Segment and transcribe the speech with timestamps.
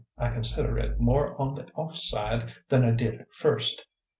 [0.17, 3.85] "I consider it more on the off side than I did at first.